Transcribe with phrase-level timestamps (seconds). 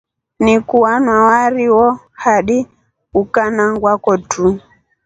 [0.43, 1.87] Niku wanywa wari wo
[2.23, 2.57] hadi
[3.21, 4.47] ukanangwa kutro.